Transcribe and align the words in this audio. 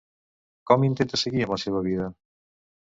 Com 0.71 0.87
intenta 0.89 1.21
seguir 1.25 1.47
amb 1.47 1.55
la 1.57 1.61
seva 1.67 1.85
vida? 1.93 2.13